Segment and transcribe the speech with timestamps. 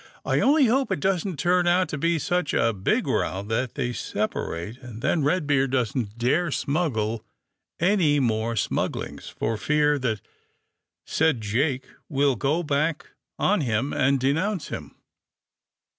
[0.25, 3.93] *^I only hope it doesn't turn out to be such a big row that they
[3.93, 7.23] separate, and then Eedbeard doesn't dare smuggle
[7.79, 10.19] any more smug glings for fear that
[11.05, 14.95] said Jake will go back on him and denounce him."